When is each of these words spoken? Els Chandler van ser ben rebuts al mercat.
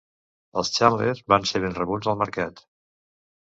Els 0.61 0.71
Chandler 0.77 1.11
van 1.33 1.45
ser 1.51 1.61
ben 1.67 1.77
rebuts 1.81 2.11
al 2.15 2.19
mercat. 2.23 2.65